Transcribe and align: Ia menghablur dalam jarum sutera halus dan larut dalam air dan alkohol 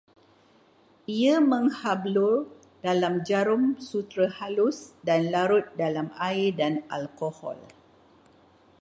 Ia 1.15 1.35
menghablur 1.51 2.37
dalam 2.85 3.13
jarum 3.27 3.63
sutera 3.87 4.27
halus 4.37 4.77
dan 5.07 5.21
larut 5.33 5.65
dalam 5.81 6.07
air 6.29 6.49
dan 6.61 6.73
alkohol 6.97 7.59